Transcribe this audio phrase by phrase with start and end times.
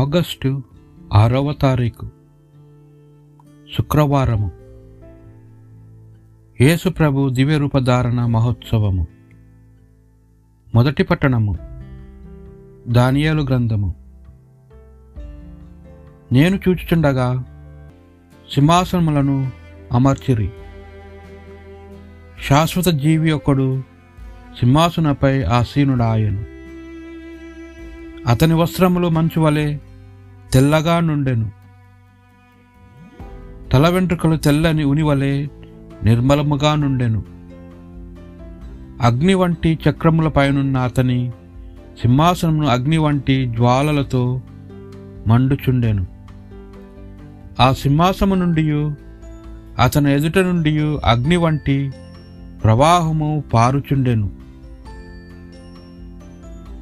[0.00, 0.62] August
[1.14, 2.08] ఆరవ తారీఖు
[3.76, 4.50] శుక్రవారము.
[6.60, 9.06] యేసుప్రభు దివ్యరూపధారణ మహోత్సవము.
[10.74, 11.58] మొదటి పట్టణము
[12.88, 13.94] దానియాలు గ్రంథము.
[16.32, 17.44] నేను చూచుచుండగా
[18.54, 19.50] సింహాసనములను
[19.92, 20.50] అమర్చిరి.
[22.48, 23.82] శాశ్వత జీవి ఒకడు
[24.60, 26.44] సింహాసనపై ఆసీనుడాయను
[28.26, 29.78] అతని వస్త్రములు మంచు వలె
[30.52, 31.50] తెల్లగా నుండెను.
[33.72, 35.50] తల వెంట్రుకలు తెల్లని ఉనివలే
[36.04, 37.24] నిర్మలముగా నుండెను.
[39.02, 41.32] అగ్ని వంటి చక్రముల పైనున్న అతని
[42.02, 44.40] సింహాసనమును అగ్ని వంటి జ్వాలలతో
[45.26, 46.06] మండుచుండెను.
[47.60, 48.72] ఆ సింహాసము నుండి
[49.82, 51.92] అతని ఎదుట నుండి అగ్ని వంటి
[52.64, 54.30] ప్రవాహము పారుచుండెను.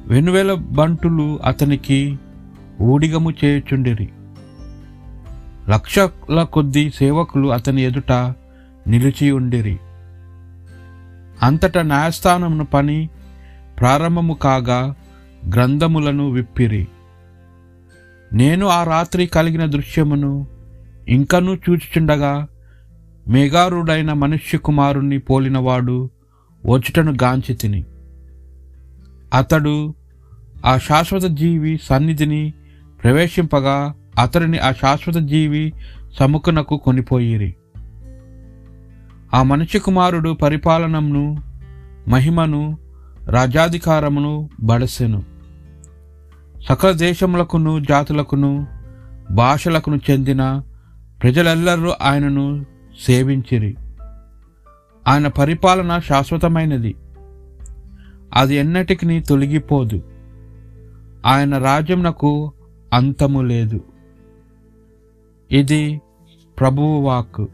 [0.07, 2.19] వెనువెల బంటులు అతనికి
[2.81, 4.09] ఊడిగము చేయుచుండిరి.
[5.69, 8.11] లక్షల కొద్ది సేవకులు అతని ఎదుట
[8.87, 9.79] నిలిచి ఉండిరి
[11.43, 13.09] అంతటా న్యాయస్థానమును పని
[13.79, 14.95] ప్రారంభము కాగా
[15.53, 16.87] గ్రంథములను విప్పిరి.
[18.33, 20.47] నేను ఆ రాత్రి కలిగిన దృశ్యమును
[21.07, 22.47] ఇంకనూ చూచుచుండగా
[23.27, 26.09] మేఘారుడైన మనుష్య కుమారుణ్ణి పోలినవాడు
[26.65, 27.83] వచ్చుటను గాంచి తిని
[29.33, 29.93] అతడు
[30.65, 32.53] ఆ శాశ్వత జీవి సన్నిధిని
[33.03, 35.73] ప్రవేశింపగా అతడిని ఆ శాశ్వత జీవి
[36.19, 37.55] సముఖనకు కొనిపోయిరి.
[39.33, 41.37] ఆ మనిషి కుమారుడు పరిపాలనమును
[42.07, 42.77] మహిమను
[43.29, 45.23] రాజాధికారమును బడసెను
[46.69, 48.67] సకల దేశములకును జాతులకును
[49.31, 50.61] భాషలకును చెందిన
[51.23, 52.65] ప్రజలెల్లరూ ఆయనను
[53.07, 53.75] సేవించిరి.
[55.07, 56.95] ఆయన పరిపాలన శాశ్వతమైనది.
[58.33, 60.01] అది ఎన్నటికి తొలగిపోదు.
[61.25, 62.53] ఆయన రాజ్యంనకు
[62.93, 63.83] అంతము లేదు.
[65.51, 66.01] ఇది
[66.59, 67.45] ప్రభువు వాక్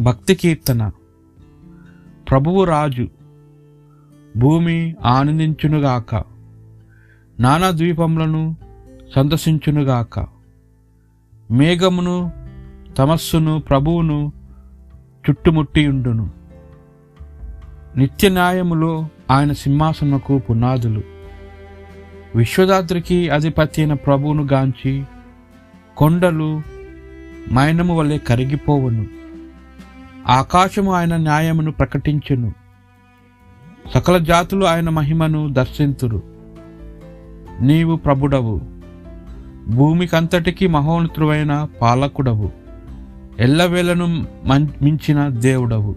[0.00, 0.90] భక్తి కీర్తన.
[2.30, 3.08] ప్రభువు రాజు
[4.36, 6.14] భూమి ఆనందించునుగాక.
[7.40, 8.56] నానా ద్వీపములను
[9.14, 10.26] సంతసించునుగాక
[11.50, 12.32] మేఘమును
[12.98, 14.32] తమస్సును ప్రభువును
[15.30, 16.30] చుట్టుముట్టియుండును
[17.96, 21.13] నిత్య న్యాయములో ఆయన సింహాసనకు పునాదులు.
[22.36, 25.04] విశ్వదాద్రికి అధిపతి అయిన ప్రభువును గాంచి
[25.96, 26.62] కొండలు
[27.52, 29.06] మైనము వలె కరిగిపోవును.
[30.28, 32.54] ఆకాశము ఆయన న్యాయమును ప్రకటించును.
[33.94, 36.22] సకల జాతులు ఆయన మహిమను దర్శింతురు.
[37.60, 38.60] నీవు ప్రభుడవు.
[39.68, 42.52] భూమికంతటికి మహోన్నతుడైన పాలకుడవు.
[43.40, 44.26] ఎల్లవేళను
[44.82, 45.96] మించిన దేవుడవు.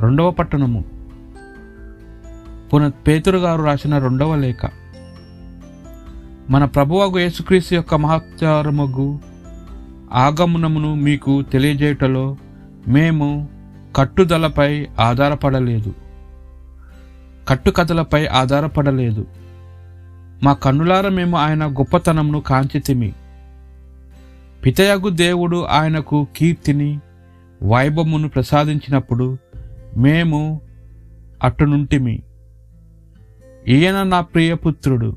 [0.00, 0.84] రెండవ పట్టణము.
[2.72, 4.70] పున పేతురు గారు రాసిన రెండవ లేఖ.
[6.50, 9.18] మన ప్రభువగు యేసుక్రీస్తు యొక్క మహత్యారమగు
[10.12, 12.36] ఆగమనమును మీకు తెలియజేయటలో
[12.88, 13.48] మేము
[13.96, 15.94] కట్టుదలపై ఆధారపడలేదు.
[17.48, 19.26] కట్టుకథలపై ఆధారపడలేదు.
[20.42, 23.12] మా కన్నులార మేము ఆయన గొప్పతనమును కాంచితిమి.
[24.66, 27.00] పితయగు దేవుడు ఆయనకు కీర్తిని
[27.62, 29.38] వైభవమును ప్రసాదించినప్పుడు
[29.96, 30.60] మేము
[31.44, 32.22] అట్టునుంటిమి
[33.68, 35.16] ఈయన నా ప్రియపుత్రుడు.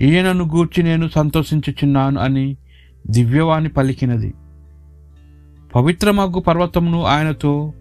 [0.00, 2.56] ఈయనను గూర్చి నేను సంతోషించుచున్నాను అని
[3.06, 4.34] దివ్యవాణి పలికినది.
[5.74, 7.72] పవిత్రమగ్గు పర్వతమును ఆయనతో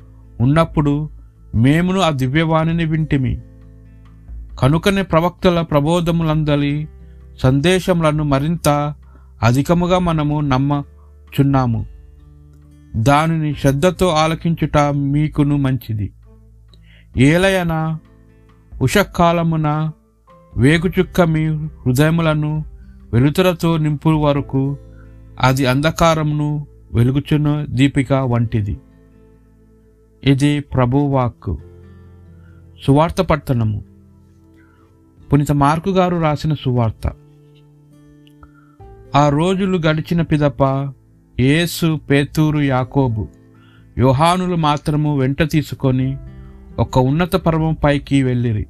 [0.41, 1.09] ఉన్నప్పుడు
[1.55, 3.41] మేమును ఆ దివ్యవాణిని వింటిమి.
[4.59, 6.87] కనుకనే ప్రవక్తల ప్రబోధములందలి
[7.37, 8.93] సందేశములను మరింత
[9.43, 11.85] అధికముగా మనము నమ్మచున్నాము.
[12.95, 16.13] దానిని శ్రద్ధతో ఆలకించుట మీకును మంచిది.
[17.17, 17.97] ఏలయన
[18.81, 19.91] ఉషకాలమున
[20.57, 22.65] వేగుచుక్క మీ హృదయములను
[23.13, 24.77] వెలుతురతో నింపు వరకు
[25.39, 28.79] అది అంధకారమును వెలుగుచున్న దీపిక వంటిది.
[30.23, 31.57] ఇది ప్రభువాక్కు.
[32.85, 33.83] సువార్త పట్టణము.
[35.33, 37.11] పునీత మార్కు గారు రాసిన సువార్త.
[39.15, 40.63] ఆ రోజులు గడిచిన పిదప
[41.39, 43.27] యేసు పేతూరు యాకోబు
[43.97, 46.17] యోహానులు మాత్రము వెంట తీసుకొని
[46.79, 48.65] ఒక ఉన్నత పర్వం పైకి వెళ్ళిరి.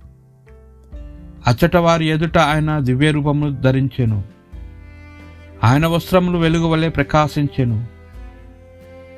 [1.48, 4.24] అచ్చట వారి ఎదుట ఆయన దివ్య రూపమును ధరించెను.
[5.64, 7.86] ఆయన వస్త్రములు వెలుగు వలె ప్రకాశించెను.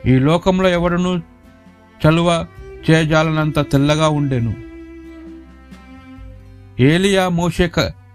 [0.08, 1.22] ఈ లోకంలో ఎవడను
[2.08, 2.46] చలువ
[2.92, 4.54] చేయజాలనంత తెల్లగా ఉండెను.
[6.80, 7.72] ఏలియా మోషే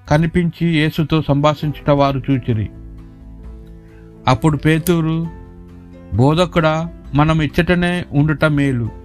[0.08, 2.70] కనిపించి యేసుతో సంభాషించుట వారు చూచిరి.
[4.28, 5.26] అప్పుడు పేతూరు
[6.14, 8.99] బోధకుడా మనం ఇచ్చటనే ఉండుట మేలు.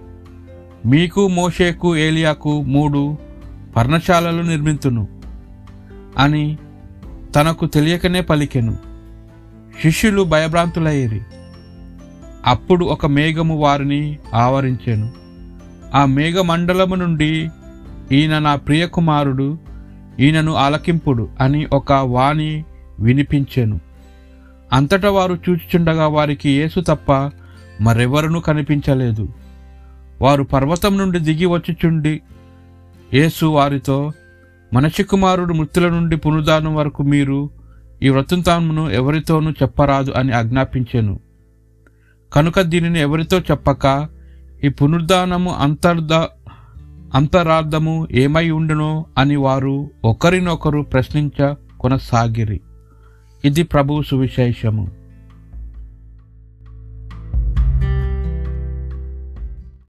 [0.86, 3.16] మీకు మోషేకు ఏలియాకు మూడు
[3.76, 5.08] పర్ణశాలలు నిర్మించును
[6.18, 6.58] అని
[7.36, 8.76] తనకు తెలియకనే పలికెను.
[9.82, 11.20] శిష్యులు భయభ్రాంతులయ్యేరి.
[12.46, 15.10] అప్పుడు ఒక మేఘము వారిని ఆవరించాను.
[15.94, 17.48] ఆ మేఘమండలము నుండి
[18.12, 19.58] ఈయన నా ప్రియకుమారుడు
[20.20, 22.64] ఈయనను ఆలకింపుడు అని ఒక వాణి
[23.00, 23.80] వినిపించాను.
[24.72, 27.30] అంతటా వారు చూచుచుండగా వారికి యేసు తప్ప
[27.80, 29.28] మరెవరునూ కనిపించలేదు.
[30.20, 32.20] వారు పర్వతం నుండి దిగి వచ్చుచుండి
[33.14, 34.12] యేసు వారితో
[34.74, 37.50] మనిషి కుమారుడు మృతుల నుండి పునరుదానం వరకు మీరు
[38.02, 41.20] ఈ వృత్తాంతమును ఎవరితోనూ చెప్పరాదు అని ఆజ్ఞాపించెను.
[42.32, 44.08] కనుక దీనిని ఎవరితో చెప్పక
[44.64, 46.12] ఈ పునరుద్ధానము అంతర్ధ
[47.14, 52.60] అంతరార్థము ఏమై ఉండునో అని వారు ఒకరినొకరు ప్రశ్నించ కొనసాగిరి.
[53.44, 54.95] ఇది ప్రభు సువిశేషము.